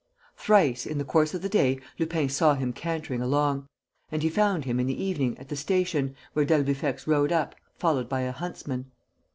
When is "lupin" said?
1.99-2.27